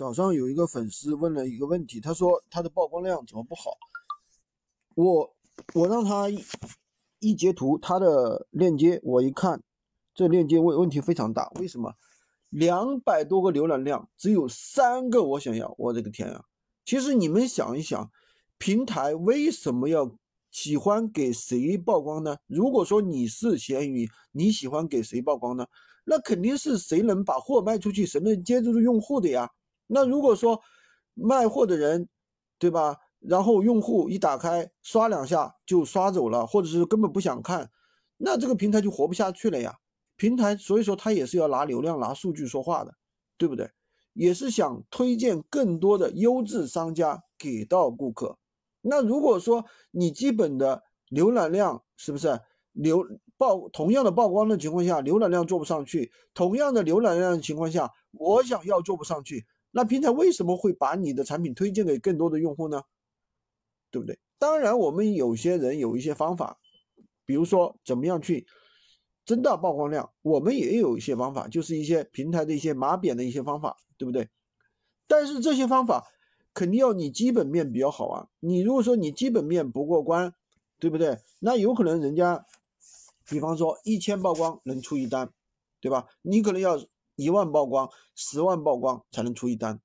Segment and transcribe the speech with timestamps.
[0.00, 3.76] 早上有一个粉丝问了一个问题，他说他的曝光量怎么不好？
[4.94, 5.36] 我
[5.74, 6.42] 我让他一
[7.18, 9.62] 一截图他的链接，我一看，
[10.14, 11.92] 这链接问问题非常大，为什么？
[12.48, 16.46] 两百多个浏览量，只有三个我想要，我的个天啊！
[16.86, 18.10] 其实你们想一想，
[18.56, 20.16] 平台为什么要
[20.50, 22.38] 喜欢给谁曝光呢？
[22.46, 25.66] 如果说你是闲鱼，你喜欢给谁曝光呢？
[26.06, 29.50] 那肯定是谁能把货卖出去，谁能接住用户的呀。
[29.92, 30.60] 那如果说
[31.14, 32.08] 卖货的人，
[32.58, 32.96] 对吧？
[33.18, 37.70] 然后用户一打开刷两下就刷走了，或者是根本不想看，
[38.16, 39.76] 那这个平台就活不下去了呀。
[40.16, 42.94] 平台所以说它也是要拿流量、拿数据说话的，
[43.36, 43.70] 对不对？
[44.12, 48.38] 也是想推荐更多的优质商家给到顾客。
[48.82, 52.40] 那如果说你基本的浏览量是不是
[52.72, 62.82] 流曝同样的曝光的情况下，浏览量做不上去，同样的浏览量的情况下，我想要做不上去，那平台为什么会把你的产品推荐给更多的用户呢？
[63.90, 64.18] 对不对？
[64.38, 66.58] 当然，我们有些人有一些方法，
[67.26, 68.46] 比如说怎么样去。
[69.26, 74.28] 增大曝光量，我们也有一些方法，就是一些平台的一些码扁的一些方法，对不对？
[75.06, 76.04] 但是这些方法
[76.52, 78.26] 肯定要你基本面比较好啊。
[78.40, 80.34] 你如果说你基本面不过关，
[80.80, 81.16] 对不对？
[81.38, 82.44] 那有可能人家，
[83.28, 85.30] 比方说一千曝光能出一单，
[85.80, 86.08] 对吧？
[86.22, 86.76] 你可能要
[87.20, 89.80] 一万曝光、十万曝光才能出一单，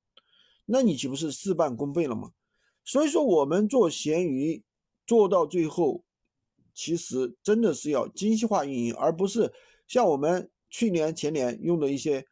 [0.66, 2.32] 那你岂不是事半功倍了吗？
[2.84, 4.64] 所以说，我们做闲鱼
[5.06, 6.04] 做到最后。
[6.78, 9.54] 其实真的是要精细化运营，而不是
[9.88, 12.28] 像我们去年前年用的一些，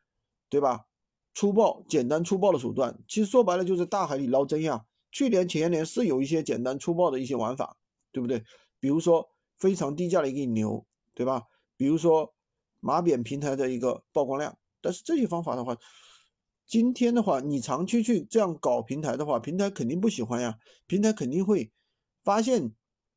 [0.49, 0.85] 对吧？
[1.33, 4.85] 粗暴、简单、粗暴的手段，其实说白了就是大海里捞针呀。
[5.13, 7.77] 去年前年是有一些简单粗暴的一些玩法，
[8.11, 8.43] 对不对？
[8.81, 11.43] 比如说非常低价的一个引流，对吧？
[11.77, 12.33] 比如说
[12.81, 14.57] 码扁平台的一个曝光量。
[14.83, 15.75] 但是这些方法的话，
[16.67, 21.71] 今天的话你长期去这样搞平台的话，平台肯定不喜欢呀，平台肯定会
[22.23, 22.75] 发现。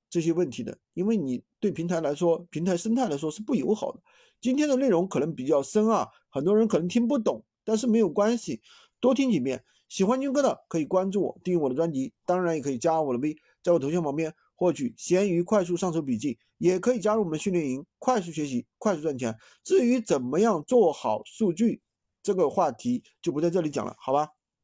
[0.09, 4.01] 这些问题的，因为你对平台来说，平台生态来说是不友好的。
[4.41, 8.63] 今天的内容可能比较深啊，很多人可能听不懂，但是没有关系，
[9.01, 9.65] 多听几遍。
[9.89, 19.37] 喜欢军哥的可以关注我，订阅我的专辑，当然也可以加我的微，在我头像旁边获取闲鱼快速上手笔记，也可以加入我们训练营，快速学习，快速赚钱。
[19.63, 21.81] 至于怎么样做好数据，
[22.23, 24.29] 这个话题就不在这里讲了，好吧？